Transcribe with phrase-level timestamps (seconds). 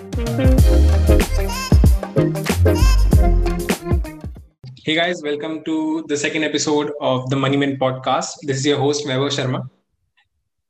[0.00, 0.12] Hey
[4.96, 8.38] guys, welcome to the second episode of the Money Men podcast.
[8.40, 9.68] This is your host Vaibhav Sharma.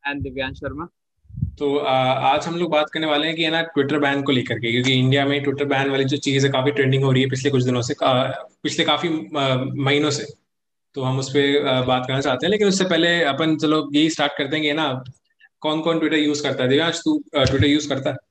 [0.04, 0.88] And Divyan Sharma.
[1.58, 4.58] तो आज हम लोग बात करने वाले हैं कि है ना ट्विटर बैन को लेकर
[4.58, 7.28] के क्योंकि इंडिया में ट्विटर बैन वाली जो चीज़ है काफ़ी ट्रेंडिंग हो रही है
[7.31, 9.08] पिछले कुछ दिनों से पिछले काफ़ी
[9.83, 10.26] महीनों से
[10.94, 14.33] तो हम उस पर बात करना चाहते हैं लेकिन उससे पहले अपन चलो यही स्टार्ट
[14.38, 14.88] करते हैं कि है ना
[15.60, 18.30] कौन कौन ट्विटर यूज़ करता है दिव्यांश तू ट्विटर यूज़ करता है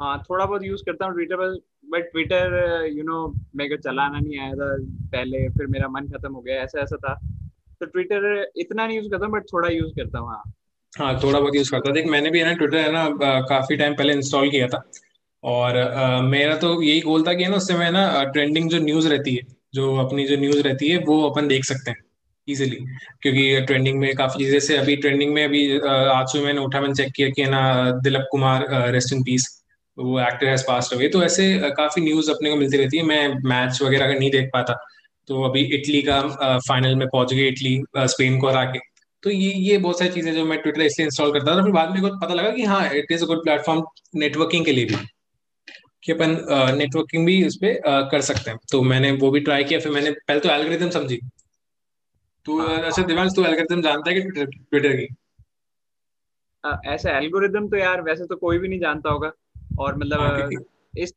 [0.00, 1.58] हाँ थोड़ा बहुत यूज़ करता हूँ ट्विटर पर
[1.90, 4.68] बट ट्विटर यू नो मेरे को चलाना नहीं आया था
[5.12, 7.14] पहले फिर मेरा मन खत्म हो गया ऐसा ऐसा था।
[7.80, 10.42] तो ट्विटर इतना नहीं यूज़ करता बट थोड़ा यूज़ करता हूँ हाँ।
[10.92, 13.08] हाँ थोड़ा बहुत यूज़ करता देख मैंने भी है ना ट्विटर है ना
[13.48, 14.82] काफ़ी टाइम पहले इंस्टॉल किया था।
[15.44, 18.78] और आ, मेरा तो यही गोल था कि है ना उससे मैं ना ट्रेंडिंग जो
[18.78, 19.42] न्यूज़ रहती है
[19.74, 22.02] जो अपनी जो न्यूज़ रहती है वो अपन देख सकते हैं
[22.48, 22.76] इजिली
[23.22, 26.94] क्योंकि ट्रेंडिंग में काफ़ी चीज़ें से अभी ट्रेंडिंग में अभी आज सुबह मैंने उठा मैंने
[26.94, 29.48] चेक किया कि ना Dilip Kumar rest in peace
[30.00, 31.46] वो एक्टर हैज़ पास्ट अवे तो ऐसे
[31.76, 34.74] काफ़ी न्यूज़ अपने को मिलती रहती है। मैं मैच वगैरह अगर नहीं देख पाता
[35.28, 36.20] तो अभी इटली का
[36.58, 38.78] फाइनल में पहुँच गई इटली स्पेन को हरा के।
[39.22, 41.90] तो ये ये बहुत सारी चीज़ें जो मैं ट्विटर इसलिए इंस्टॉल करता था फिर बाद
[41.92, 43.82] में पता लगा कि हाँ it is a good platform
[44.16, 44.96] networking के लिए भी
[46.04, 46.30] कि अपन
[46.78, 50.10] नेटवर्किंग भी उस पर कर सकते हैं। तो मैंने वो भी ट्राई किया फिर मैंने
[50.10, 51.20] पहले तो एल्गोरिथम समझी।
[52.46, 55.06] तू अच्छा दिवांश तू एल्गोरिथम जानता है कि ट्विटर ट्विटर की?
[56.88, 59.32] ऐसा एल्गोरिथम तो यार वैसे तो कोई भी नहीं जानता होगा।
[59.80, 60.48] और मतलब हाँ,
[60.98, 61.12] इस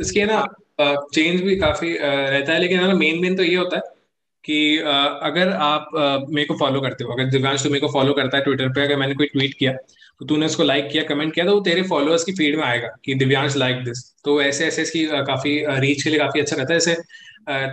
[0.00, 0.44] इसके ना
[0.80, 3.82] चेंज भी काफ़ी रहता है लेकिन मेन मेन तो ये होता है
[4.44, 4.78] कि
[5.22, 5.90] अगर आप
[6.30, 8.82] मेरे को फॉलो करते हो अगर दिव्यांश तो मेरे को फॉलो करता है ट्विटर पे
[8.82, 9.72] अगर मैंने कोई ट्वीट किया
[10.20, 12.88] तो तूने उसको लाइक किया कमेंट किया तो वो तेरे फॉलोअर्स की फ़ीड में आएगा
[13.04, 16.72] कि दिव्यांश लाइक दिस तो ऐसे ऐसे इसकी काफ़ी रीच के लिए काफ़ी अच्छा रहता
[16.72, 16.94] है ऐसे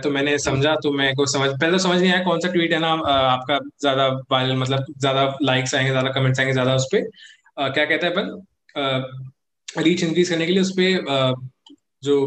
[0.00, 2.72] तो मैंने समझा तो मेरे को समझ पहले तो समझ नहीं आया कौन सा ट्वीट
[2.72, 7.10] है ना आपका ज़्यादा वायरल मतलब ज़्यादा लाइक्स आएँगे ज़्यादा कमेंट्स आएँगे ज़्यादा उस पर
[7.70, 9.32] क्या कहते हैं अपन?
[9.78, 11.34] रीच इंक्रीज करने के लिए उस पर
[12.02, 12.26] जो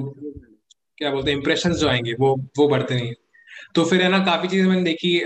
[0.98, 3.14] क्या बोलते हैं इंप्रेशन जो आएँगे, वो वो बढ़ते नहीं है।
[3.76, 5.18] तो फिर है ना, काफ़ी चीज़ें मैंने देखी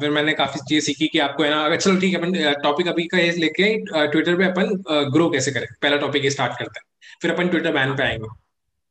[0.00, 3.06] फिर मैंने काफ़ी चीज़ें सीखी कि आपको है ना चलो ठीक है, अपन टॉपिक अभी
[3.14, 3.74] का लेके
[4.06, 5.66] ट्विटर पे अपन ग्रो कैसे करें?
[5.82, 6.86] पहला टॉपिक ये स्टार्ट करते हैं।
[7.22, 8.28] फिर अपन ट्विटर बैन पे आएँगे।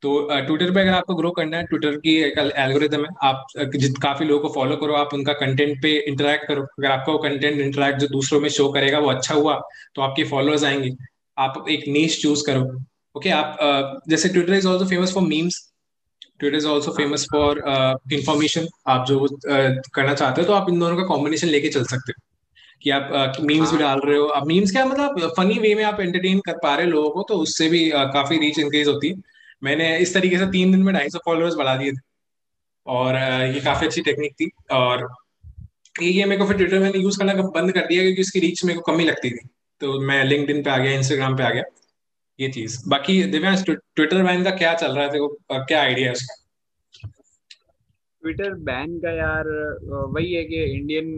[0.03, 0.09] तो
[0.47, 3.45] ट्विटर पे अगर आपको ग्रो करना है ट्विटर की एक एल्गोरिथम है, आप
[3.75, 7.19] जित, काफ़ी लोगों को फॉलो करो, आप उनका कंटेंट पे इंटरेक्ट करो। अगर आपका वो
[7.19, 9.59] कंटेंट इंटरेक्ट जो दूसरों में शो करेगा, वो अच्छा हुआ
[9.95, 10.91] तो आपके फॉलोअर्स आएँगे।
[11.38, 12.62] आप एक नीच चूज़ करो।
[13.16, 13.58] ओके आप
[14.09, 15.62] जैसे Twitter is also famous for memes
[16.40, 17.59] Twitter is also famous for
[18.14, 19.28] information आप जो
[19.96, 22.24] करना चाहते हो तो आप इन दोनों का कॉम्बिनेशन लेके चल सकते हो।
[22.81, 26.00] कि आप मीम्स भी डाल रहे हो। आप मीम्स क्या मतलब फनी वे में आप
[26.00, 29.16] एंटरटेन कर पा रहे हो लोगों को तो उससे भी काफ़ी रीच इंक्रीज होती है।
[29.64, 32.02] मैंने इस तरीके से तीन दिन में ढाई सौ फॉलोअर्स बढ़ा दिए थे।
[32.86, 33.16] और
[33.54, 35.08] ये काफ़ी अच्छी टेक्निक थी। और
[36.02, 38.80] ये मेरे को फिर ट्विटर मैंने यूज़ करना बंद कर दिया क्योंकि उसकी रीच मेरे
[38.80, 39.48] को कम ही लगती थी।
[39.81, 41.63] तो मैं लिंक पे आ गया इंस्टाग्राम पे आ गया
[42.39, 45.11] ये चीज़। बाकी दिव्यांश ट्विटर बैन का क्या चल रहा है?
[45.11, 46.35] देखो क्या आइडिया है उसका?
[48.23, 49.47] ट्विटर बैन का यार
[50.13, 51.15] वही है कि इंडियन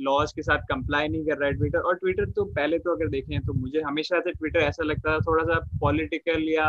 [0.00, 3.08] लॉज के साथ कंप्लाई नहीं कर रहा है ट्विटर और ट्विटर तो पहले तो अगर
[3.08, 6.64] देखें तो मुझे हमेशा से ट्विटर ऐसा लगता था थोड़ा सा पॉलिटिकल या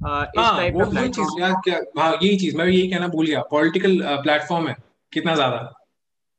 [0.00, 3.98] हाँ, वो वही चीज़ यार क्या हाँ यही चीज़ मैं यही कहना भूल गया। पॉलिटिकल
[4.22, 4.74] प्लेटफॉर्म है
[5.12, 5.58] कितना ज़्यादा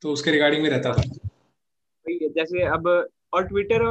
[0.01, 1.01] तो उसके रिगार्डिंग में रहता था।
[2.35, 2.87] जैसे अब
[3.33, 3.83] और ट्विटर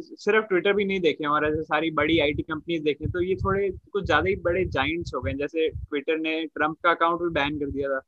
[0.00, 3.68] सिर्फ़ ट्विटर भी नहीं देखे और ऐसे सारी बड़ी आईटी कंपनीज़ देखे तो ये थोड़े
[3.92, 7.58] कुछ ज़्यादा ही बड़े जाइंट्स हो गए जैसे ट्विटर ने ट्रंप का अकाउंट भी बैन
[7.58, 8.00] कर दिया था।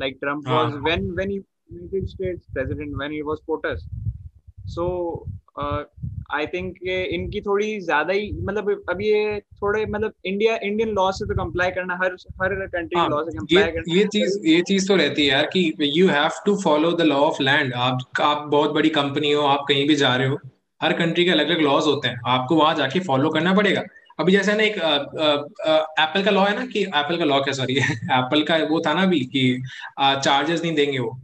[0.00, 3.88] Like Trump was when when he United States president when he was POTUS
[4.74, 4.86] so
[6.30, 11.26] I think इनकी थोड़ी ज़्यादा ही मतलब अब ये थोड़े मतलब इंडिया इंडियन लॉ से
[11.26, 14.96] तो कंप्लाई करना हर हर कंट्री लॉ से कंप्लाई करना ये चीज़ ये चीज़ तो
[14.96, 18.72] रहती है यार कि you have to follow the law of land आप आप बहुत
[18.72, 20.38] बड़ी कंपनी हो आप कहीं भी जा रहे हो
[20.80, 23.82] हर कंट्री के अलग अलग लॉज होते हैं। आपको वहाँ जाके फॉलो करना पड़ेगा।
[24.20, 24.76] अभी जैसे ना एक
[26.00, 28.92] एप्पल का लॉ है ना कि एप्पल का लॉ क्या सॉरी एप्पल का वो था
[28.94, 29.62] ना अभी कि
[30.00, 31.18] चार्जेस नहीं देंगे वो।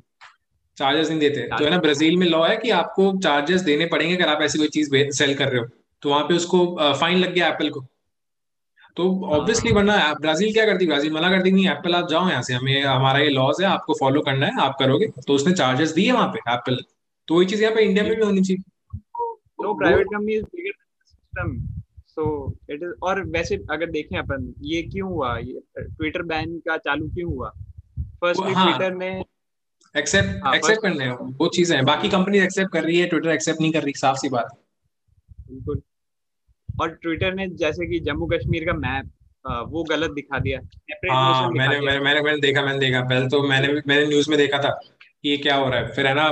[0.79, 4.15] चार्जेस नहीं देते। तो है ना ब्राज़ील में लॉ है कि आपको चार्जेस देने पड़ेंगे
[4.17, 5.67] अगर आप ऐसी कोई चीज़ सेल कर रहे हो।
[6.03, 7.85] तो वहाँ पे उसको फाइन लग गया एप्पल को।
[8.97, 10.87] तो ऑब्वियसली हाँ। वरना ब्राज़ील क्या करती?
[10.87, 13.95] ब्राज़ील मना करती नहीं एप्पल आप जाओ यहाँ से हमें हमारा ये लॉज है आपको
[14.01, 16.79] फॉलो करना है आप करोगे। तो उसने चार्जेस दिए वहाँ पे एप्पल
[17.29, 18.63] तो वही चीज़ यहाँ पे इंडिया में भी होनी चाहिए।
[19.59, 21.57] तो private company system
[22.09, 22.25] so
[22.71, 25.37] it is और वैसे अगर देखें अपन ये क्यों हुआ?
[25.39, 27.49] ये ट्विटर बैन का चालू क्यों हुआ?
[28.21, 29.25] फर्स्टली ट्विटर हाँ। ने
[29.95, 33.73] एक्सेप्ट एक्सेप्ट करने वो चीज़ें हैं। बाकी कंपनी एक्सेप्ट कर रही है ट्विटर एक्सेप्ट नहीं
[33.73, 34.57] कर रही साफ़ सी बात
[35.51, 35.83] बिल्कुल।
[36.81, 39.11] और ट्विटर ने जैसे कि जम्मू कश्मीर का मैप
[39.71, 40.61] वो गलत दिखा दिया।
[41.11, 44.79] हाँ मैंने मैंने मैंने देखा मैंने देखा। पहले तो मैंने मैंने न्यूज़ में देखा था।
[45.25, 45.87] ये क्या हो रहा है?
[45.95, 46.29] फिर है ना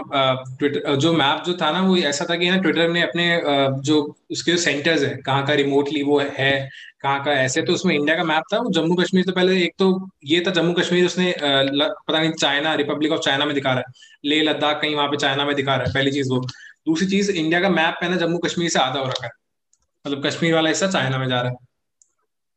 [0.59, 3.41] ट्विटर जो मैप जो था ना, वो ऐसा था कि ना ट्विटर ने अपने
[3.83, 4.01] जो
[4.31, 6.69] उसके जो सेंटर्स है, कहाँ का रिमोटली वो है,
[7.03, 9.75] कहाँ का ऐसे तो उसमें इंडिया का मैप था, वो जम्मू कश्मीर तो पहले एक
[9.79, 13.79] तो ये था जम्मू कश्मीर उसने पता नहीं चाइना रिपब्लिक ऑफ़ चाइना में दिखा रहा
[13.79, 13.93] है।
[14.25, 16.41] ले लद्दाख कहीं वहाँ पे चाइना में दिखा रहा है, पहली चीज़ वो।
[16.87, 19.31] दूसरी चीज़ इंडिया का मैप है ना, जम्मू कश्मीर से आधा हो रखा है।
[20.05, 21.57] मतलब कश्मीर वाला हिस्सा चाइना में जा रहा है।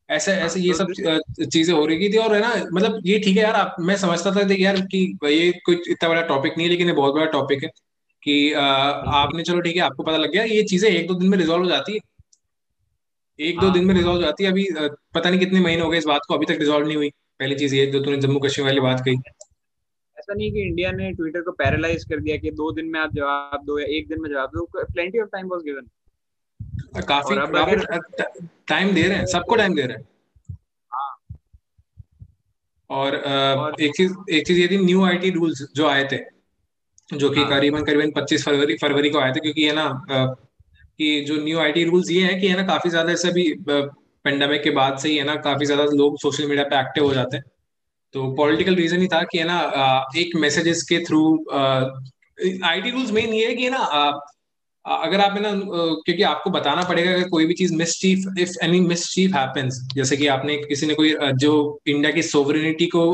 [0.09, 3.19] ऐसे हाँ, ऐसे ये तो सब चीज़ें हो रही थी और है ना मतलब ये
[3.19, 6.67] ठीक है यार आप मैं समझता था यार कि ये कोई इतना बड़ा टॉपिक नहीं
[6.67, 7.69] है लेकिन ये बहुत बड़ा टॉपिक है
[8.23, 11.29] कि आ, आपने चलो ठीक है आपको पता लग गया ये चीज़ें एक दो दिन
[11.29, 11.99] में रिजोल्व हो जाती है।
[13.39, 14.67] एक दो हाँ। दिन में रिजोल्व हो जाती है अभी
[15.13, 17.09] पता नहीं कितने महीने हो गए इस बात को अभी तक रिजोल्व नहीं हुई।
[17.39, 19.15] पहली चीज़ ये जो तूने जम्मू कश्मीर वाली बात कही।
[20.17, 23.15] ऐसा नहीं कि इंडिया ने ट्विटर को पैरालाइज कर दिया कि दो दिन में आप
[23.15, 25.87] जवाब दो या एक दिन में जवाब दो plenty of time was given
[27.01, 27.35] काफ़ी
[28.67, 30.03] टाइम दे रहे हैं सबको टाइम दे रहे हैं
[30.91, 31.17] हाँ।
[32.89, 36.19] और, और एक चीज़ एक चीज़ ये थी न्यू आईटी रूल्स जो आए थे
[37.09, 39.87] जो कि हाँ। करीबन करीबन 25 फरवरी फरवरी को आए थे क्योंकि है ना
[40.99, 44.63] कि जो न्यू आईटी रूल्स ये है कि है ना काफ़ी ज़्यादा ऐसे भी पेंडेमिक
[44.63, 47.37] के बाद से ही है ना काफ़ी ज़्यादा लोग सोशल मीडिया पे एक्टिव हो जाते
[47.37, 47.45] हैं
[48.13, 49.59] तो पॉलिटिकल रीजन ही था कि है ना
[50.17, 51.21] एक मैसेजेस के थ्रू
[52.65, 54.11] आईटी रूल्स मेन ये है कि है ना
[54.85, 55.51] अगर आप ना
[56.05, 60.27] क्योंकि आपको बताना पड़ेगा अगर कोई भी चीज़ mischief if any mischief happens जैसे कि
[60.27, 61.53] आपने किसी ने कोई जो
[61.87, 63.05] इंडिया की सोवरेनिटी को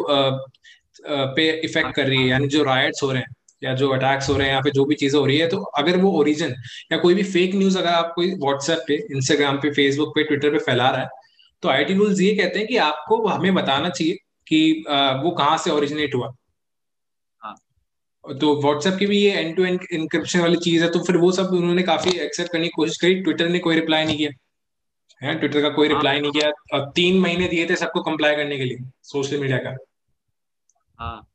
[1.35, 3.29] पे इफ़ेक्ट कर रही है, यानी जो राइट्स हो रहे हैं,
[3.61, 5.57] या जो अटैक्स हो रहे हैं, या फिर जो भी चीज़ें हो रही है तो
[5.77, 6.53] अगर वो ओरिजिन
[6.91, 10.51] या कोई भी फेक न्यूज़ अगर आप कोई व्हाट्सएप पे इंस्टाग्राम पे फेसबुक पे ट्विटर
[10.51, 11.07] पे फैला रहा है
[11.63, 14.17] तो आई टी रूल्स ये कहते हैं कि आपको हमें बताना चाहिए
[14.47, 14.61] कि
[15.23, 16.33] वो कहाँ से ओरिजिनेट हुआ।
[18.25, 21.31] तो व्हाट्सएप की भी ये एंड टू एंड इंक्रिप्शन वाली चीज़ है तो फिर वो
[21.31, 24.29] सब उन्होंने काफ़ी एक्सेप्ट करने की कोशिश करी। ट्विटर ने कोई रिप्लाई नहीं किया।
[25.21, 28.35] है ट्विटर का कोई रिप्लाई हाँ। नहीं किया। और तीन महीने दिए थे सबको कंप्लाई
[28.35, 29.75] करने के लिए सोशल मीडिया का।
[30.99, 31.27] हाँ।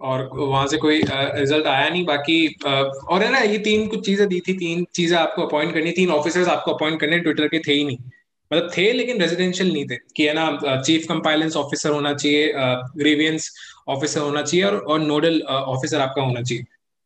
[0.00, 4.26] और वहाँ से कोई रिज़ल्ट आया नहीं बाकी और है ना ये तीन कुछ चीज़ें
[4.28, 7.72] दी थी तीन चीज़ें आपको अपॉइंट करनी तीन ऑफिसर्स आपको अपॉइंट करने ट्विटर के थे
[7.72, 7.98] ही नहीं।
[8.50, 12.52] मतलब थे लेकिन रेजिडेंशियल नहीं थे। कि है ना चीफ कंपाइलेंस ऑफिसर होना चाहिए
[12.98, 13.50] ग्रेवियंस
[13.88, 16.64] ऑफिसर होना चाहिए और, और नोडल ऑफिसर आपका होना चाहिए।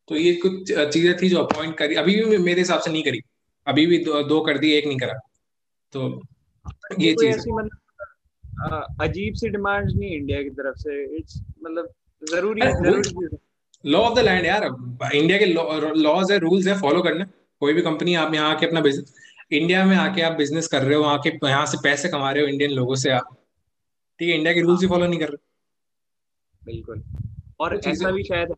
[0.08, 3.20] तो ये कुछ चीज़ें थी जो अपॉइंट करी। अभी भी मेरे हिसाब से नहीं करी।
[3.67, 5.19] अभी भी दो, दो कर दी एक नहीं करा।
[5.93, 6.08] तो
[7.00, 11.88] ये चीज़ मतलब अजीब सी डिमांड नहीं इंडिया की तरफ़ से। इट्स मतलब
[12.23, 13.29] ज़रूरी ज़रूरी
[13.85, 14.64] लॉ ऑफ़ द लैंड यार।
[15.14, 17.25] इंडिया के लॉज है रूल्स है फॉलो करना।
[17.62, 19.14] कोई भी कंपनी आप यहाँ आके अपना बिज़नेस
[19.50, 22.49] इंडिया में आके आप बिज़नेस कर रहे हो आके यहाँ से पैसे कमा रहे हो
[22.49, 23.37] इंडियन लोगों से आप।
[24.20, 25.37] ठीक है इंडिया के रूल्स ही फॉलो नहीं कर रहे।
[26.62, 27.02] बिल्कुल।
[27.61, 28.55] और ऐसा भी शायद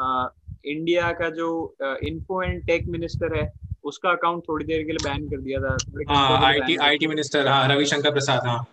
[0.00, 0.28] आ,
[0.66, 3.50] इंडिया का जो इन्फो एंड टेक मिनिस्टर है
[3.84, 5.76] उसका अकाउंट थोड़ी देर के लिए बैन कर दिया था।
[6.08, 8.66] हाँ आईटी आईटी मिनिस्टर हाँ रविशंकर प्रसाद हाँ।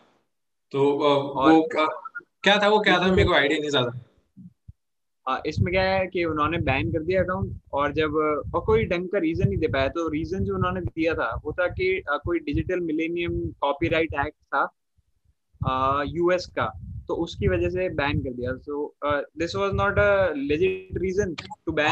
[0.74, 3.92] तो वो क्या था वो क्या था मेरे को आइडिया नहीं ज़्यादा।
[5.45, 8.16] इसमें क्या है कि उन्होंने बैन कर दिया अकाउंट और जब,
[8.56, 11.54] और कोई ढंग का रीजन नहीं दे पाया तो रीजन जो उन्होंने दिया था, वो
[11.54, 16.72] था कि कोई डिजिटल मिलेनियम कॉपीराइट एक्ट था यूएस का।
[17.07, 18.96] तो उसकी वजह से बैन कर दिया। So
[19.40, 21.92] this was not a legit reason to ban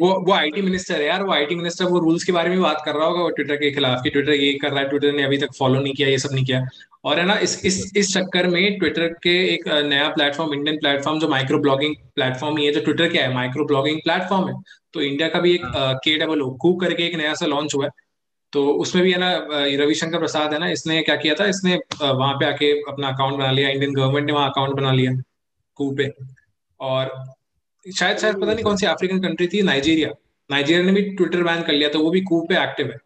[0.00, 2.82] वो वो आईटी मिनिस्टर है यार वो आईटी मिनिस्टर वो रूल्स के बारे में बात
[2.84, 5.22] कर रहा होगा वो ट्विटर के खिलाफ कि ट्विटर ये कर रहा है ट्विटर ने
[5.24, 6.66] अभी तक फॉलो नहीं किया ये सब नहीं किया।
[7.04, 11.18] और है ना इस इस इस चक्कर में ट्विटर के एक नया प्लेटफॉर्म इंडियन प्लेटफॉर्म
[11.20, 14.54] जो माइक्रो ब्लॉगिंग प्लेटफॉर्म ही है जो ट्विटर क्या है माइक्रो ब्लॉगिंग प्लेटफॉर्म है
[14.94, 15.62] तो इंडिया का भी एक
[16.04, 17.90] के डबल ओ कू करके एक नया सा लॉन्च हुआ है।
[18.52, 19.32] तो उसमें भी है ना
[19.82, 23.50] रविशंकर प्रसाद है ना इसने क्या किया था इसने वहाँ पे आके अपना अकाउंट बना
[23.50, 25.12] लिया इंडियन गवर्नमेंट ने वहाँ अकाउंट बना लिया
[25.78, 26.12] कू पे।
[26.80, 27.10] और
[27.86, 30.10] शायद शायद पता नहीं कौन सी अफ्रीकन कंट्री थी नाइजीरिया
[30.50, 32.96] नाइजीरिया ने भी ट्विटर बैन कर लिया तो वो भी कू पे एक्टिव है।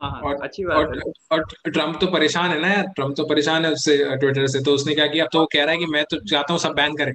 [0.00, 1.00] हाँ, हाँ, और अच्छी बात और,
[1.32, 4.74] और ट्रंप तो परेशान है ना यार ट्रंप तो परेशान है उससे ट्विटर से। तो
[4.74, 6.74] उसने क्या किया अब तो वो कह रहा है कि मैं तो चाहता हूँ सब
[6.74, 7.12] बैन करें।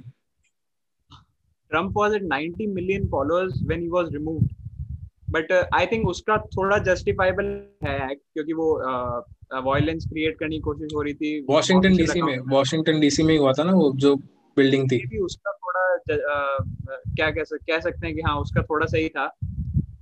[1.70, 4.54] Trump was at 90 million followers when he was removed
[5.30, 7.46] but I think उसका थोड़ा जस्टिफाइबल
[7.84, 8.66] है क्योंकि वो
[9.64, 13.36] वायलेंस uh, क्रिएट करने की कोशिश हो रही थी। वॉशिंगटन डीसी में वॉशिंगटन डीसी में
[13.38, 14.14] हुआ था ना वो जो
[14.56, 18.36] बिल्डिंग थी। भी उसका थोड़ा ज, uh, क्या कह सकते कह सकते हैं कि हाँ
[18.40, 19.26] उसका थोड़ा सही था।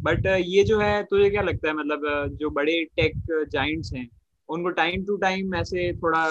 [0.03, 3.93] बट uh, ये जो है तुझे क्या लगता है मतलब uh, जो बड़े टेक जाइंट्स
[3.95, 4.09] हैं
[4.49, 6.25] उनको टाइम टू टाइम ऐसे थोड़ा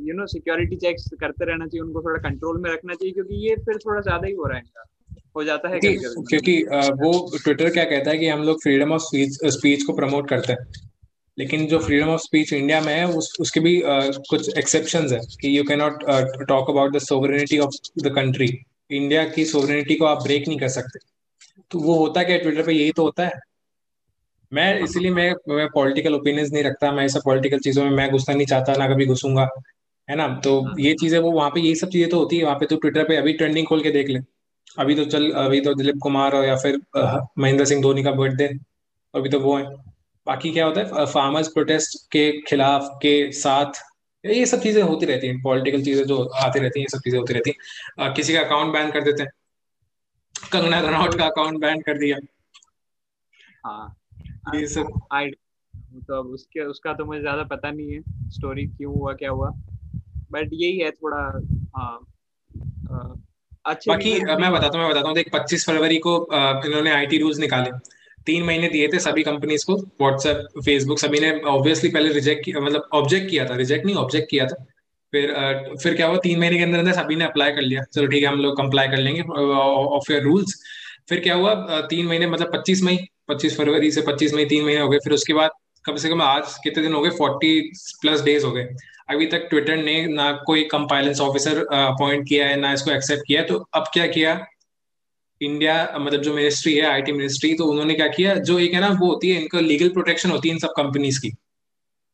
[0.00, 3.56] यू नो सिक्योरिटी चेक्स करते रहना चाहिए उनको थोड़ा कंट्रोल में रखना चाहिए क्योंकि ये
[3.56, 4.84] फिर थोड़ा ज़्यादा ही हो रहा है। इनका
[5.36, 6.62] हो जाता है क्योंकि
[7.02, 7.12] वो
[7.44, 10.82] ट्विटर क्या कहता है कि हम लोग फ्रीडम ऑफ़ स्पीच स्पीच को प्रमोट करते हैं।
[11.38, 15.18] लेकिन जो फ्रीडम ऑफ़ स्पीच इंडिया में है उस उसके भी uh, कुछ एक्सेप्शन है
[15.40, 16.04] कि you can not
[16.48, 18.48] talk about the sovereignty of the country
[18.90, 20.98] India की सोवरेनिटी को आप ब्रेक नहीं कर सकते।
[21.70, 23.40] तो वो होता क्या ट्विटर पे यही तो होता है।
[24.52, 28.34] मैं इसीलिए मैं मैं पॉलिटिकल ओपिनियंस नहीं रखता मैं ऐसा पॉलिटिकल चीज़ों में मैं घुसना
[28.34, 29.48] नहीं चाहता ना कभी घुसूँगा
[30.08, 30.28] है ना?
[30.44, 32.66] तो हाँ। ये चीज़ें वो वहाँ पे ये सब चीज़ें तो होती है वहाँ पे
[32.66, 34.18] तो ट्विटर पे अभी ट्रेंडिंग खोल के देख ले।
[34.76, 38.48] अभी तो चल अभी तो दिलीप कुमार और या फिर महेंद्र सिंह धोनी का बर्थडे
[39.14, 39.64] अभी तो वो है।
[40.26, 43.82] बाकी क्या होता है फार्मर्स प्रोटेस्ट के खिलाफ के साथ
[44.24, 47.18] ये सब चीज़ें होती रहती हैं। पॉलिटिकल चीज़ें जो आती रहती हैं ये सब चीज़ें
[47.18, 49.30] होती रहती हैं। किसी का अकाउंट बैन कर देते हैं।
[50.34, 52.16] कंगना रनौत तो का अकाउंट बैन कर दिया।
[53.66, 53.94] हाँ।
[54.54, 55.30] ये सब। आई
[55.98, 59.50] तो अब उसके उसका तो मुझे ज़्यादा पता नहीं है स्टोरी क्यों हुआ क्या हुआ।
[60.32, 61.18] बट यही है थोड़ा
[61.76, 61.98] हाँ।
[63.64, 66.16] अच्छे बाकी भी मैं बताता हूँ मैं बताता हूँ। देख पच्चीस फरवरी को
[66.66, 67.70] इन्होंने आईटी रूल्स निकाले।
[68.26, 72.60] तीन महीने दिए थे सभी कंपनीज़ को व्हाट्सएप फेसबुक सभी ने ऑब्वियसली पहले रिजेक्ट किया
[72.60, 74.64] मतलब ऑब्जेक्ट किया था रिजेक्ट नहीं ऑब्जेक्ट किया था।
[75.12, 75.32] फिर
[75.82, 76.16] फिर क्या हुआ?
[76.18, 78.56] तीन महीने के अंदर अंदर सभी ने अप्लाई कर लिया। चलो ठीक है हम लोग
[78.58, 80.54] कंप्लाई कर लेंगे ऑफ़ योर रूल्स
[81.08, 81.54] फिर क्या हुआ?
[81.82, 85.12] तीन महीने मतलब पच्चीस मई पच्चीस फरवरी से पच्चीस मई तीन महीने हो गए। फिर
[85.12, 85.50] उसके बाद
[85.86, 87.10] कम से कम आज कितने दिन हो गए?
[87.10, 87.60] फोर्टी
[88.00, 88.68] प्लस डेज़ हो गए।
[89.10, 93.40] अभी तक ट्विटर ने ना कोई कंपाइलेंस ऑफिसर अपॉइंट किया है, ना इसको एक्सेप्ट किया
[93.40, 94.46] है तो अब क्या किया?
[95.40, 98.34] इंडिया मतलब जो मिनिस्ट्री है आईटी मिनिस्ट्री तो उन्होंने क्या किया?
[98.34, 101.20] जो एक है ना, वो होती है, इनका लीगल प्रोटेक्शन होती है इन सब कंपनीज़
[101.20, 101.30] की।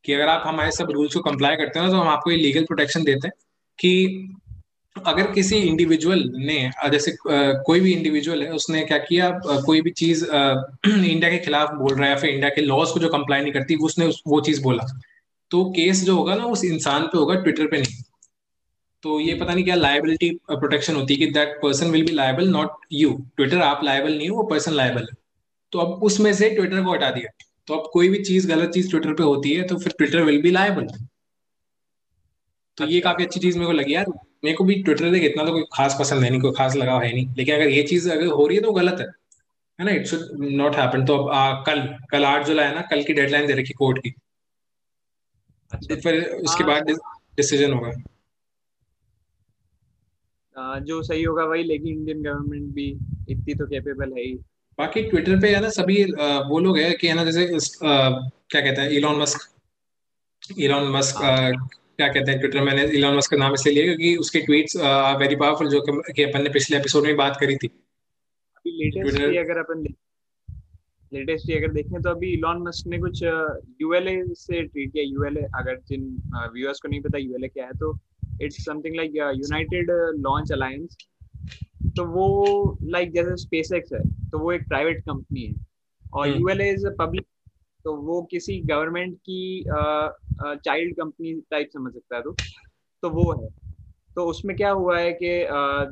[0.04, 2.36] कि अगर आप हमारे सब रूल्स को कंप्लाई करते हो ना तो हम आपको ये
[2.36, 3.32] लीगल प्रोटेक्शन देते हैं
[3.78, 4.34] कि
[4.96, 6.58] अगर किसी इंडिविजुअल ने
[6.90, 9.30] जैसे कोई भी इंडिविजुअल है उसने क्या किया
[9.66, 13.00] कोई भी चीज़ इंडिया के खिलाफ बोल रहा है या फिर इंडिया के लॉज को
[13.00, 14.86] जो कंप्लाई नहीं करती उसने वो चीज़ बोला।
[15.50, 18.02] तो केस जो होगा ना उस इंसान पे होगा ट्विटर पे नहीं।
[19.04, 22.48] तो ये पता नहीं क्या लाइबिलिटी प्रोटेक्शन होती है कि that person will be liable
[22.48, 25.16] not you Twitter आप लायबल नहीं हो वो पर्सन लाइबल है।
[25.72, 27.30] तो अब उसमें से ट्विटर को हटा दिया।
[27.68, 30.40] तो अब कोई भी चीज़ गलत चीज़ ट्विटर पे होती है तो फिर ट्विटर विल
[30.42, 30.86] बी लायबल
[32.78, 34.06] तो ये अच्छा। काफ़ी अच्छी चीज़ मेरे को लगी यार।
[34.42, 37.02] मेरे को भी ट्विटर देख इतना तो कोई खास पसंद है नहीं कोई खास लगाव
[37.02, 39.06] है नहीं। लेकिन अगर ये चीज़ अगर हो रही है तो गलत है
[39.78, 39.90] है ना?
[39.92, 40.20] इट शुड
[40.52, 41.80] नॉट हैपन तो अब आ, कल
[42.10, 44.14] कल आठ जुलाई है ना कल की डेडलाइन दे रखी कोर्ट की।
[45.72, 46.90] अच्छा। फिर उसके हाँ। बाद
[47.36, 47.90] डिसीज़न होगा।
[50.56, 52.88] अ, जो सही होगा वही लेकिन इंडियन गवर्नमेंट भी
[53.30, 54.32] इतनी तो कैपेबल है ही।
[54.78, 56.02] बाकी ट्विटर पे है ना सभी
[56.48, 59.48] वो लोग है कि है ना जैसे क्या कहते हैं इलॉन मस्क
[60.58, 61.50] इलॉन मस्क हाँ।
[62.00, 64.76] क्या कहते हैं ट्विटर मैंने इलॉन मस्क का नाम इसलिए लिया क्योंकि उसके ट्वीट्स
[65.20, 67.68] वेरी पावरफुल जो कि अपन ने पिछले एपिसोड में बात करी थी।
[68.56, 69.82] अभी लेटेस्ट अगर अपन
[71.12, 75.78] लेटेस्ट अगर देखें तो अभी इलॉन मस्क ने कुछ यूएलए से ट्वीट किया। यूएलए अगर
[75.88, 76.02] जिन
[76.54, 77.92] व्यूअर्स को नहीं पता यूएलए क्या है तो
[78.42, 79.90] it's something like United
[80.20, 80.96] Launch Alliance
[81.96, 82.26] तो वो
[82.90, 85.54] लाइक जैसे स्पेस एक्स है तो वो एक प्राइवेट कंपनी है।
[86.12, 87.26] और यूएलए इज़ अ पब्लिक
[87.84, 89.64] तो वो किसी गवर्नमेंट की
[90.42, 92.32] चाइल्ड कंपनी टाइप समझ सकता है तो।
[93.02, 93.48] तो वो है।
[94.14, 95.28] तो उसमें क्या हुआ है कि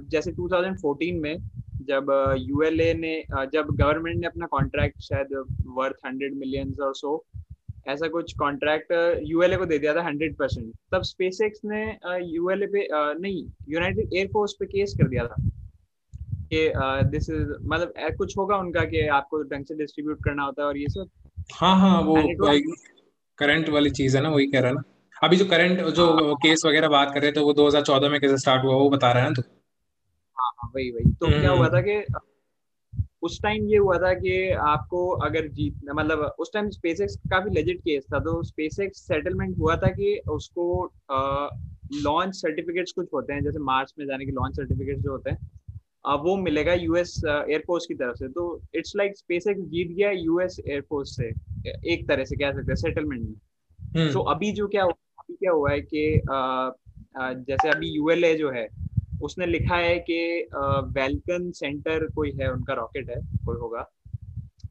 [0.09, 1.38] जैसे 2014 में
[1.83, 5.28] जब यूएलए ने जब गवर्नमेंट ने अपना कॉन्ट्रैक्ट शायद
[5.66, 7.25] वर्थ हंड्रेड मिलियंस और सो
[7.88, 11.99] ऐसा कुछ कॉन्ट्रैक्ट यूएलए को दे दिया था हंड्रेड परसेंट तब स्पेसएक्स ने
[12.35, 12.88] यूएलए पे
[13.21, 15.35] नहीं यूनाइटेड एयरफोर्स पे केस कर दिया था
[16.52, 16.73] कि
[17.09, 20.76] दिस इज़ मतलब कुछ होगा उनका कि आपको ढंग से डिस्ट्रीब्यूट करना होता है और
[20.76, 21.09] ये सब।
[21.50, 22.14] हाँ हाँ वो
[23.38, 24.83] करंट वाली चीज़ है ना वही कह रहा है ना।
[25.23, 28.38] अभी जो करंट हाँ। जो केस वगैरह बात कर रहे थे वो 2014 में कैसे
[28.38, 29.43] स्टार्ट हुआ वो बता रहा है तो?
[30.37, 32.05] हाँ हाँ, वही वही। तो क्या हुआ था हम्म कि
[33.23, 37.81] उस टाइम ये हुआ था कि आपको अगर जीत मतलब उस टाइम स्पेसएक्स काफ़ी लेजिट
[37.81, 40.93] केस था तो स्पेसएक्स सेटलमेंट हुआ था कि उसको
[42.02, 45.50] लॉन्च सर्टिफिकेट्स कुछ होते हैं जैसे मार्च में जाने के लॉन्च सर्टिफिकेट्स जो होते हैं
[46.15, 51.17] वो मिलेगा यूएस एयरफोर्स की तरफ़ से। तो इट्स लाइक स्पेसएक्स जीत गया यूएस एयरफोर्स
[51.17, 51.29] से
[51.93, 55.35] एक तरह से कह सकते हैं सेटलमेंट में। सो हम्म अभी जो क्या हुआ अभी
[55.35, 56.21] क्या हुआ है कि
[57.19, 58.69] जैसे अभी यूएलए जो है
[59.23, 60.49] उसने लिखा है कि
[60.95, 63.87] वेलकन सेंटर कोई है उनका रॉकेट है कोई होगा।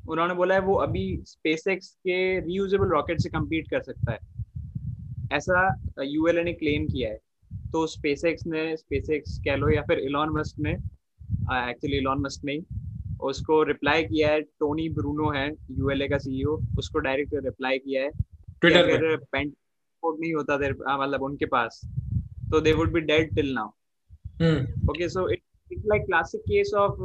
[0.09, 4.19] उन्होंने बोला है वो अभी स्पेसएक्स के रीयूजेबल रॉकेट से कम्पीट कर सकता है।
[5.31, 7.19] ऐसा यूएलए ने क्लेम किया है।
[7.71, 10.77] तो स्पेसएक्स ने स्पेसएक्स कह लो या फिर इलॉन मस्क ने
[11.51, 12.65] एक्चुअली इलॉन मस्क ने ही
[13.21, 18.09] उसको रिप्लाई किया है टोनी ब्रूनो है यूएलए का सीईओ उसको डायरेक्ट रिप्लाई किया है
[18.61, 19.53] ट्विटर पे। पेंट
[20.03, 21.81] नहीं होता देर मतलब उनके पास
[22.51, 23.67] तो they would be dead till now
[24.89, 26.95] okay so it it's like classic case of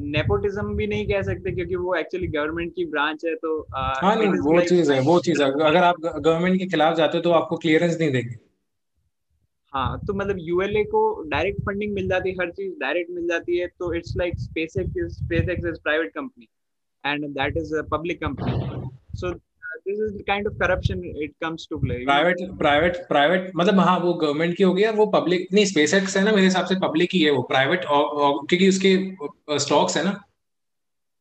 [0.00, 4.28] nepotism भी नहीं कह सकते क्योंकि वो एक्चुअली गवर्नमेंट की ब्रांच है तो हाँ नहीं
[4.28, 7.22] इट इज़ वो चीज़ है वो चीज़ है। अगर आप गवर्नमेंट के खिलाफ जाते हो
[7.22, 8.49] तो आपको क्लियरेंस नहीं देंगे।
[9.72, 11.00] हाँ तो मतलब यूएलए को
[11.30, 14.96] डायरेक्ट फंडिंग मिल जाती है, हर चीज़ डायरेक्ट मिल जाती है तो it's like SpaceX
[14.96, 16.48] is SpaceX is private company
[17.04, 18.52] and that is a public company
[19.16, 23.78] so this is the kind of corruption it comes to play private private private मतलब
[23.80, 26.66] हाँ वो government की हो है वो पब्लिक नहीं स्पेस एक्स है ना, मेरे हिसाब
[26.66, 30.10] से पब्लिक ही है वो प्राइवेट क्योंकि उसके स्टॉक्स है ना।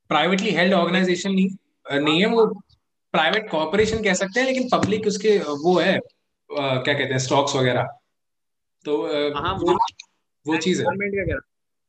[0.09, 2.45] प्राइवेटली हेल्ड ऑर्गेनाइजेशन नहीं नहीं है वो
[3.13, 5.99] प्राइवेट कॉर्पोरेशन कह सकते हैं, लेकिन पब्लिक उसके वो है
[6.49, 7.87] क्या कहते हैं स्टॉक्स वगैरह।
[8.85, 9.01] तो
[9.35, 9.77] हाँ वो
[10.45, 10.85] वो चीज़ है।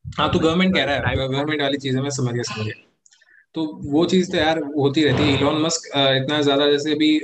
[0.05, 0.29] हाँ?
[0.31, 2.73] तो गवर्नमेंट कह रहा है। गवर्नमेंट वाली चीज़ है मैं समझ गया समझ गया।
[3.55, 7.19] तो वो चीज़ तो यार होती रहती है। इलॉन मस्क इतना ज़्यादा जैसे अभी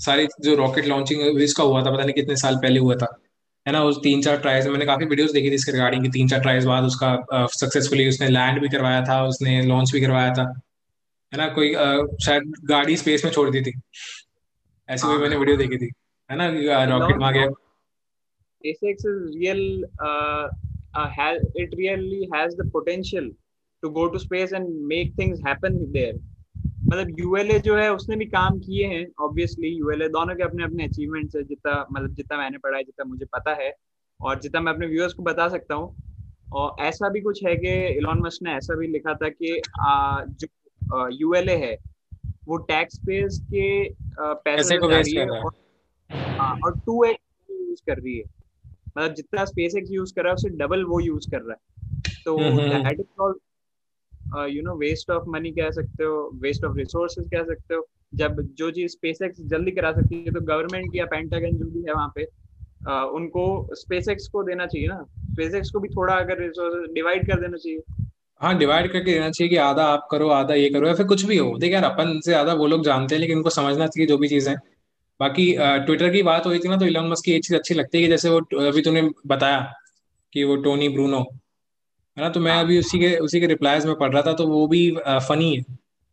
[0.00, 3.06] सारी जो रॉकेट लॉन्चिंग इसका हुआ था पता नहीं कितने साल पहले हुआ था।
[3.66, 6.28] है ना उस तीन चार ट्राइज मैंने काफ़ी वीडियोस देखी थी इसके रिगार्डिंग की तीन
[6.28, 10.42] चार ट्राइज बाद उसका सक्सेसफुली उसने लैंड भी करवाया था उसने लॉन्च भी करवाया था।
[11.32, 11.72] है ना कोई
[12.24, 13.72] शायद गाड़ी स्पेस में छोड़ दी थी।
[14.88, 15.90] ऐसी कोई मैंने वीडियो देखी थी।
[16.30, 16.46] है ना
[16.96, 17.32] रॉकेट वहाँ
[18.58, 20.48] SpaceX is real uh,
[20.94, 23.28] uh, has it really has the potential
[23.82, 26.16] to go to space and make things happen there.
[26.88, 30.84] मतलब यूएलए जो है उसने भी काम किए हैं ऑब्वियसली यूएलए दोनों के अपने अपने
[30.84, 33.72] अचीवमेंट्स है जितना मतलब जितना मैंने पढ़ा है जितना मुझे पता है
[34.20, 35.96] और जितना मैं अपने व्यूअर्स को बता सकता हूँ।
[36.52, 40.24] और ऐसा भी कुछ है कि इलॉन मस्क ने ऐसा भी लिखा था कि आ,
[40.24, 41.76] जो यूएलए है
[42.46, 43.88] वो टैक्स पेज के
[44.20, 48.37] पैसे को वेस्ट कर रहा है। हाँ, और टू एक्स यूज़ कर रही है।
[48.96, 51.58] मतलब जितना स्पेस एक्स यूज़ कर रहा है उससे डबल वो यूज़ कर रहा है।
[52.26, 53.06] तो that is
[54.48, 58.40] you know waste of money कह सकते हो वेस्ट ऑफ़ रिसोर्सेज कह सकते हो। जब
[58.54, 61.94] जो चीज़ स्पेस एक्स जल्दी करा सकती है तो गवर्नमेंट या पेंटागन जो भी है
[61.94, 62.24] वहाँ पे
[62.84, 66.94] uh, उनको स्पेस एक्स को देना चाहिए ना। स्पेस एक्स को भी थोड़ा अगर रिसोर्सेज
[66.94, 67.80] डिवाइड कर देना चाहिए।
[68.40, 71.24] हाँ डिवाइड करके देना चाहिए कि आधा आप करो आधा ये करो या फिर कुछ
[71.24, 74.06] भी हो। देख यार अपन से ज़्यादा वो लोग जानते हैं लेकिन उनको समझना चाहिए
[74.06, 74.56] जो भी चीज़ है।
[75.20, 77.98] बाकी ट्विटर की बात हुई थी ना तो इलॉन मस्क की एक चीज़ अच्छी लगती
[77.98, 79.60] है कि जैसे वो अभी तूने बताया
[80.32, 82.28] कि वो टोनी ब्रूनो है ना?
[82.28, 84.90] तो मैं अभी उसी के उसी के रिप्लाईज में पढ़ रहा था तो वो भी
[85.28, 85.60] फनी है।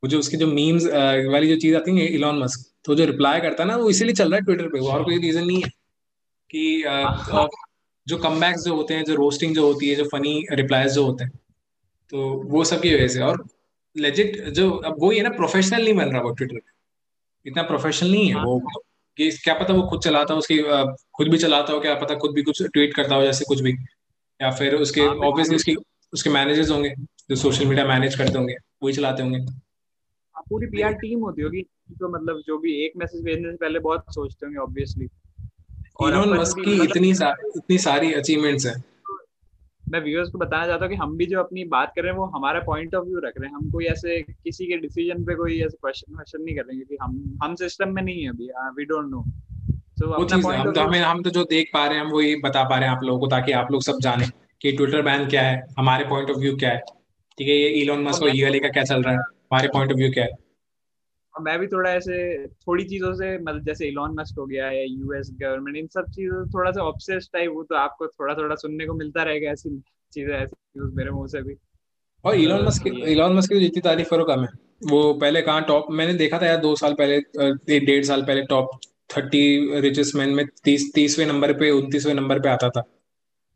[0.04, 0.86] वो जो उसकी जो मीम्स
[1.30, 4.14] वाली जो चीज़ आती है इलॉन मस्क तो जो रिप्लाई करता है ना वो इसीलिए
[4.14, 5.70] चल रहा है ट्विटर पे। वो और कोई रीजन नहीं है
[6.50, 6.84] कि
[8.08, 11.24] जो कम जो होते हैं जो रोस्टिंग जो होती है जो फनी रिप्लाईज जो होते
[11.24, 11.32] हैं
[12.12, 13.44] तो वो सब की वजह से। और
[13.96, 16.60] लेजिट जो अब वो ही है ना प्रोफेशनल नहीं बन रहा वो ट्विटर
[17.46, 18.60] इतना प्रोफेशनल नहीं है। वो
[19.18, 20.58] कि क्या पता वो खुद चलाता हो उसकी
[21.16, 23.74] खुद भी चलाता हो क्या पता खुद भी कुछ ट्वीट करता हो जैसे कुछ भी।
[24.40, 25.76] या फिर उसके ऑब्वियसली उसकी
[26.14, 26.90] उसके मैनेजर्स होंगे
[27.30, 31.62] जो सोशल मीडिया मैनेज करते होंगे वही चलाते होंगे। हाँ, पूरी पीआर टीम होती होगी
[31.92, 35.08] तो मतलब जो भी एक मैसेज भेजने से पहले बहुत सोचते होंगे ऑब्वियसली
[36.00, 38.84] और इलॉन मस्क की मतलब इतनी सा, इतनी सारी अचीवमेंट्स हैं।
[39.88, 42.18] मैं व्यूअर्स को बताना चाहता हूँ कि हम भी जो अपनी बात कर रहे हैं
[42.20, 45.36] वो हमारा पॉइंट ऑफ़ व्यू रख रहे हैं। हम कोई ऐसे किसी के डिसीज़न पे
[45.36, 48.50] कोई ऐसे क्वेश्चन क्वेश्चन नहीं कर रहे क्योंकि हम हम सिस्टम में नहीं है अभी
[48.78, 49.24] वी डोंट नो
[50.00, 52.36] तो वो चीज़ हम तो हमें हम तो जो देख पा रहे हैं हम वही
[52.42, 54.26] बता पा रहे हैं आप लोगों को ताकि आप लोग सब जाने
[54.62, 56.82] कि ट्विटर बैन क्या है हमारे पॉइंट ऑफ़ व्यू क्या है।
[57.38, 59.98] ठीक है ये इलोन मस्क और ये का क्या चल रहा है हमारे पॉइंट ऑफ़
[59.98, 60.45] व्यू क्या है।
[61.42, 65.30] मैं भी थोड़ा ऐसे थोड़ी चीज़ों से मतलब जैसे इलॉन मस्क हो गया या यूएस
[65.34, 68.86] गवर्नमेंट इन सब चीज़ों से थोड़ा सा ऑब्सेस्ड टाइप वो तो आपको थोड़ा थोड़ा सुनने
[68.86, 69.82] को मिलता रहेगा ऐसी
[70.14, 71.56] चीज़ें ऐसी मेरे मुँह से भी।
[72.26, 74.50] और इलॉन मस्क इलॉन मस्क की जितनी तारीफ़ करो कम है।
[74.88, 78.70] वो पहले कहाँ टॉप मैंने देखा था यार दो साल पहले डेढ़ साल पहले टॉप
[79.18, 82.84] थर्टी रिचेस्ट मैन में तीस तीसवें नंबर पे उनतीसवें नंबर पे आता था।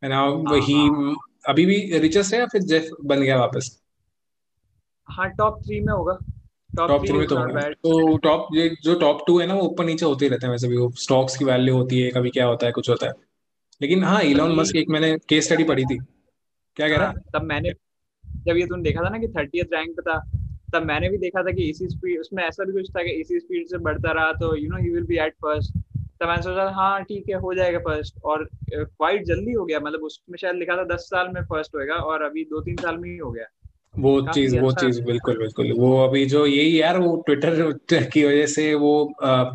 [0.04, 1.16] वही हाँ, हाँ।
[1.48, 3.82] अभी भी रिचेस्ट है या फिर जेफ बन गया वापस?
[5.08, 6.18] हाँ टॉप थ्री में होगा।
[6.78, 7.36] टॉप थ्री में तो
[7.84, 10.52] तो टॉप ये जो टॉप टू है ना वो ऊपर नीचे होते ही रहते हैं
[10.52, 13.14] वैसे भी। वो स्टॉक्स की वैल्यू होती है कभी क्या होता है कुछ होता है।
[13.82, 15.98] लेकिन हाँ इलॉन मस्क एक मैंने केस स्टडी पढ़ी थी।
[16.78, 17.72] क्या कह रहा हाँ, तब मैंने
[18.48, 20.20] जब ये तुमने देखा था ना कि थर्टी रैंक पे था
[20.74, 23.40] तब मैंने भी देखा था कि इसी स्पीड उसमें ऐसा भी कुछ था कि इसी
[23.40, 25.74] स्पीड से बढ़ता रहा तो you know he will be at first
[26.22, 30.00] तब मैंने सोचा हाँ ठीक है हो जाएगा फ़र्स्ट और क्वाइट जल्दी हो गया मतलब
[30.00, 33.10] उसमें शायद लिखा था दस साल में फ़र्स्ट होएगा और अभी दो तीन साल में
[33.10, 33.46] ही हो गया।
[33.94, 37.72] वो चीज़ वो अच्छा चीज़ बिल्कुल बिल्कुल। वो अभी जो यही यार वो ट्विटर
[38.14, 39.52] की वजह से वो आ,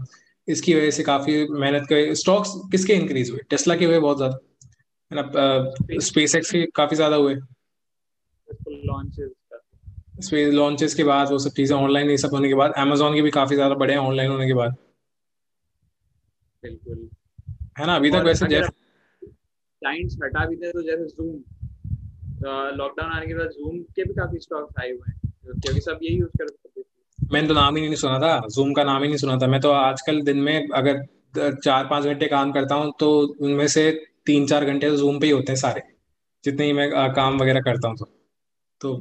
[0.48, 3.40] इसकी वजह से काफ़ी मेहनत कर स्टॉक्स किसके इंक्रीज हुए?
[3.50, 4.38] टेस्ला के हुए बहुत ज़्यादा।
[5.10, 7.34] है ना स्पेस एक्स के काफ़ी ज़्यादा हुए।
[10.18, 13.22] स्पेस लॉन्चेस के। बाद वो सब चीज़ें ऑनलाइन ये सब होने के बाद अमेजोन के
[13.22, 14.76] भी काफ़ी ज़्यादा बड़े हैं ऑनलाइन होने के बाद।
[16.62, 17.08] बिल्कुल।
[17.78, 18.70] है ना अभी तक वैसे जेफ
[19.82, 21.32] क्लाइंट्स हटा भी थे तो जैसे जूम
[22.44, 26.16] लॉकडाउन आने के बाद जूम के भी काफ़ी स्टॉक्स आए हुए हैं। क्योंकि सब यही
[26.16, 26.84] यूज़ करते थे।
[27.32, 29.60] मैंने तो नाम ही नहीं सुना था। जूम का नाम ही नहीं सुना था। मैं
[29.60, 31.02] तो आजकल दिन में अगर
[31.54, 33.90] चार पाँच घंटे काम करता हूँ तो उनमें से
[34.26, 35.82] तीन चार घंटे तो जूम पे ही होते हैं सारे।
[36.44, 38.04] जितने ही मैं काम वगैरह करता हूँ तो।
[38.80, 38.92] तो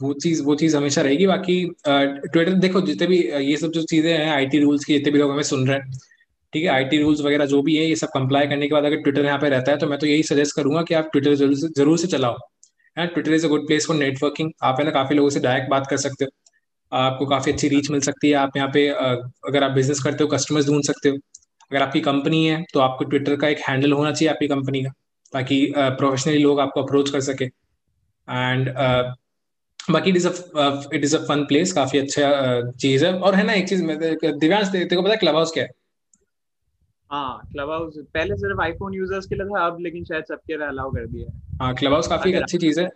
[0.00, 3.18] वो चीज़ वो चीज़ हमेशा रहेगी। बाकी ट्विटर देखो, जितने भी
[3.50, 5.98] ये सब जो चीज़ें हैं आईटी रूल्स की, जितने भी लोग हमें सुन रहे हैं
[6.52, 8.96] ठीक है आईटी रूल्स वगैरह जो भी है, ये सब कंप्लाई करने के बाद अगर
[8.98, 11.54] ट्विटर यहाँ पे रहता है तो मैं तो यही सजेस्ट करूँगा कि आप ट्विटर ज़रूर
[11.56, 12.36] से ज़रूर से चलाओ।
[12.96, 15.70] है Twitter is a good place for networking आप है ना, काफ़ी लोगों से डायरेक्ट
[15.70, 16.30] बात कर सकते हो।
[16.92, 20.28] आपको काफ़ी अच्छी रीच मिल सकती है। आप यहाँ पे अगर आप बिज़नेस करते हो
[20.30, 21.16] कस्टमर्स ढूंढ सकते हो।
[21.70, 24.90] अगर आपकी कंपनी है तो आपको ट्विटर का एक हैंडल होना चाहिए आपकी कंपनी का,
[25.32, 28.68] ताकि प्रोफेशनली लोग आपको अप्रोच कर सके। एंड
[29.90, 33.52] बाकी it is it is a fun place काफ़ी अच्छा चीज़ है। और है ना,
[33.52, 35.70] एक चीज़ दिव्यांश को पता क्लब हाउस क्या है?
[37.10, 40.66] हाँ क्लब हाउस पहले सिर्फ़ आईफोन यूज़र्स के लिए था अब लेकिन शायद सबके लिए
[40.66, 42.86] अलाउ कर दिया है। हाँ क्लब हाउस काफ़ी एक अच्छी चीज़ है।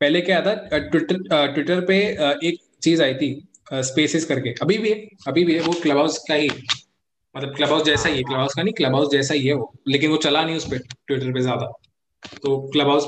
[0.00, 1.98] पहले क्या था ट्विटर ट्विटर पे
[2.48, 3.30] एक चीज़ आई थी
[3.72, 6.48] स्पेसिस करके। अभी भी है अभी भी है वो क्लब हाउस का ही
[7.34, 9.54] मतलब क्लब हाउस जैसा ही है क्लब हाउस का नहीं क्लब हाउस जैसा ही है
[9.54, 11.66] वो लेकिन वो चला नहीं उस पर ट्विटर पे ज़्यादा।
[12.42, 13.06] तो क्लब हाउस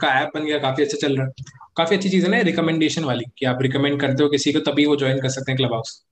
[0.00, 1.32] का ऐप बन गया काफ़ी अच्छा चल रहा है।
[1.76, 4.86] काफ़ी अच्छी चीज़ है ना रिकमेंडेशन वाली कि आप रिकमेंड करते हो किसी को तभी
[4.86, 6.02] वो ज्वाइन कर सकते हैं क्लब हाउस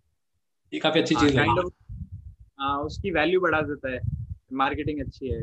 [0.73, 1.45] ये काफ़ी अच्छी चीज़ है।
[2.63, 4.01] हाँ उसकी वैल्यू बढ़ा देता है।
[4.53, 5.43] मार्केटिंग अच्छी है।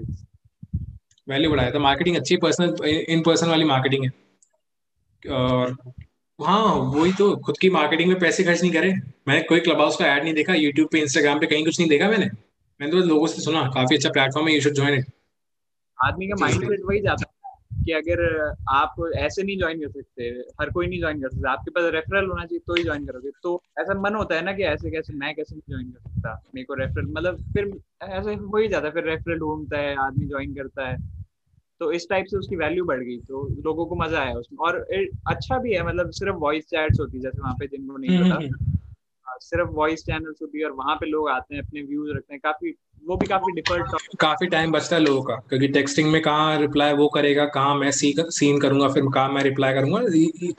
[1.28, 4.12] वैल्यू बढ़ाया तो मार्केटिंग अच्छी पर्सनल इन पर्सन वाली मार्केटिंग है।
[5.34, 5.76] और
[6.40, 8.92] हाँ वही तो खुद की मार्केटिंग में पैसे खर्च नहीं करे।
[9.28, 11.90] मैंने कोई क्लब हाउस का ऐड नहीं देखा यूट्यूब पे इंस्टाग्राम पे कहीं कुछ नहीं
[11.90, 15.06] देखा मैंने। मैंने तो लोगों से सुना काफ़ी अच्छा प्लेटफॉर्म है यू शुड ज्वाइन इट
[15.98, 17.39] आदमी का माइंड वही जाता है।
[17.86, 20.24] कि अगर आप ऐसे नहीं ज्वाइन कर सकते
[20.62, 23.30] हर कोई नहीं ज्वाइन कर सकता आपके पास रेफरल होना चाहिए तो ही ज्वाइन करोगे।
[23.44, 26.42] तो ऐसा मन होता है ना कि ऐसे कैसे मैं कैसे नहीं ज्वाइन कर सकता?
[26.56, 27.72] मेरे को रेफरल मतलब फिर
[28.04, 30.98] ऐसे हो ही जाता है फिर रेफरल ढूंढता है आदमी ज्वाइन करता है।
[31.80, 34.80] तो इस टाइप से उसकी वैल्यू बढ़ गई तो लोगों को मज़ा आया उसमें। और
[35.28, 38.26] अच्छा भी है मतलब सिर्फ़ वॉइस चैट्स होती है जैसे वहाँ पे जिनको नहीं हम्म,
[38.26, 38.80] पता। हम्म, हम्म।
[39.42, 42.40] सिर्फ़ वॉइस चैनल्स होती है और वहाँ पे लोग आते हैं अपने व्यूज़ रखते हैं
[42.44, 42.72] काफ़ी
[43.04, 46.94] वो भी काफ़ी डिफर्ट काफ़ी टाइम बचता है लोगों का, क्योंकि टेक्सटिंग में कहाँ रिप्लाई
[46.94, 50.02] वो करेगा, कहाँ मैं सी सीन करूँगा, फिर कहाँ मैं रिप्लाई करूँगा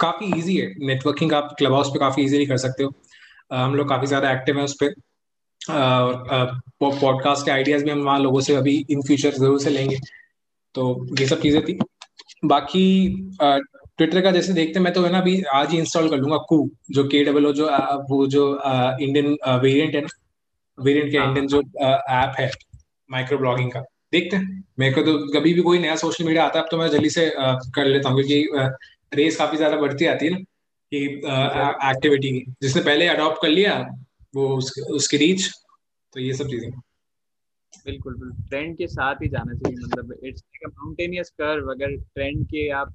[0.01, 2.93] काफ़ी इजी है। नेटवर्किंग आप क्लब हाउस पे काफ़ी इजीली कर सकते हो।
[3.53, 4.95] हम लोग काफ़ी ज़्यादा एक्टिव हैं उस पर
[6.81, 9.97] पॉडकास्ट के आइडियाज़ भी हम वहाँ लोगों से अभी इन फ्यूचर ज़रूर से लेंगे।
[10.75, 11.79] तो ये सब चीज़ें थी।
[12.45, 12.83] बाकी
[13.43, 16.69] ट्विटर का जैसे देखते मैं तो है ना अभी आज ही इंस्टॉल कर लूँगा कू
[16.91, 17.67] जो के डबल जो
[18.11, 20.09] वो जो इंडियन वेरिएंट है ना
[20.81, 22.51] वेरिएंट का इंडियन जो ऐप है
[23.11, 23.81] माइक्रो ब्लॉगिंग का
[24.13, 26.77] देखते हैं। मेरे को तो कभी भी कोई नया सोशल मीडिया आता है अब तो
[26.79, 27.31] मैं जल्दी से
[27.75, 28.69] कर लेता हूँ क्योंकि
[29.13, 30.39] रेस काफ़ी ज़्यादा बढ़ती आती है ना
[30.93, 31.05] कि
[31.91, 33.75] एक्टिविटी की। जिसने पहले अडॉप्ट कर लिया
[34.35, 34.47] वो
[34.95, 35.49] उसकी रीच
[36.13, 36.71] तो ये सब चीज़ें।
[37.85, 41.95] बिल्कुल बिल्कुल। ट्रेंड के साथ ही जाना चाहिए मतलब it's like a mountainous curve अगर
[41.97, 42.93] ट्रेंड के आप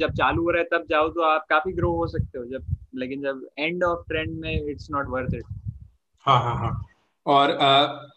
[0.00, 2.64] जब चालू हो रहा है तब जाओ तो आप काफ़ी ग्रो हो सकते हो जब
[2.94, 5.44] लेकिन जब एंड ऑफ़ ट्रेंड में इट्स नॉट वर्थ इट
[6.26, 6.72] हाँ हाँ हाँ।
[7.28, 7.56] और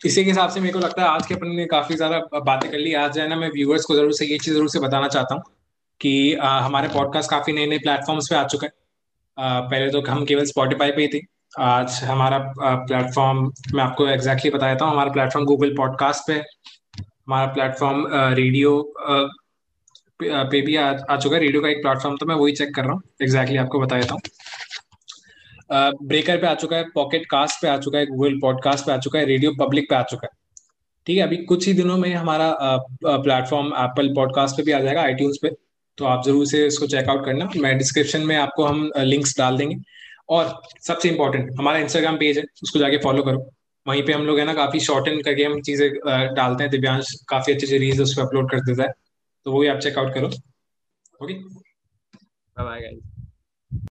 [0.06, 2.70] इसी के हिसाब से मेरे को लगता है आज के अपन ने काफ़ी ज़्यादा बातें
[2.70, 5.08] कर ली। आज है ना मैं व्यूअर्स को ज़रूर से ये चीज़ ज़रूर से बताना
[5.08, 5.44] चाहता हूँ
[6.02, 8.74] कि हमारे पॉडकास्ट काफ़ी नए नए प्लेटफॉर्म्स पे आ चुके हैं।
[9.38, 11.20] पहले तो हम केवल स्पॉटिफाई पे ही थे।
[11.62, 16.34] आज हमारा प्लेटफॉर्म मैं आपको एग्जैक्टली बता देता हूँ हमारा प्लेटफॉर्म गूगल पॉडकास्ट पे
[16.98, 18.82] हमारा प्लेटफॉर्म रेडियो
[20.24, 22.84] पे भी आ, आ चुका है। रेडियो का एक प्लेटफॉर्म तो मैं वही चेक कर
[22.84, 24.22] रहा हूँ। एग्जैक्टली आपको बता देता हूँ।
[25.72, 28.98] ब्रेकर पे आ चुका है पॉकेट कास्ट पे आ चुका है गूगल पॉडकास्ट पे आ
[28.98, 30.40] चुका है रेडियो पब्लिक पे आ चुका है।
[31.08, 32.56] ठीक है, अभी कुछ ही दिनों में हमारा
[33.04, 35.50] प्लेटफॉर्म एप्पल पॉडकास्ट पे भी आ जाएगा आई पे।
[35.98, 39.76] तो आप ज़रूर से इसको चेकआउट करना। मैं डिस्क्रिप्शन में आपको हम लिंक्स डाल देंगे।
[40.30, 43.40] और सबसे इंपॉर्टेंट हमारा इंस्टाग्राम पेज है, उसको जाके फॉलो करो।
[43.86, 45.90] वहीं पे हम लोग है ना, काफ़ी शॉर्ट एंड करके हम चीज़ें
[46.36, 48.94] डालते हैं। दिव्यांश काफ़ी अच्छी अच्छी रील्स उस पर अपलोड कर देता है।
[49.46, 50.28] तो वो भी आप चेकआउट करो।
[51.22, 51.34] Okay
[52.58, 53.00] bye guys